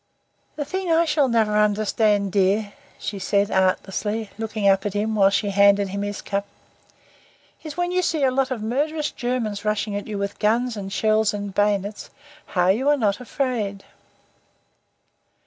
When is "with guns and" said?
10.17-10.91